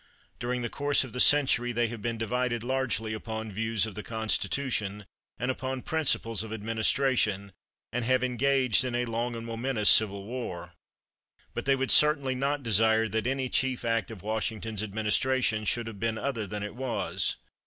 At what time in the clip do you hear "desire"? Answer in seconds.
12.63-13.07